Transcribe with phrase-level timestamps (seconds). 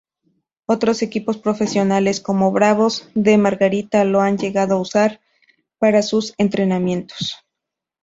[0.65, 5.21] Otros equipos profesionales como Bravos de Margarita lo han llegado usar
[5.77, 7.35] para sus entrenamientos.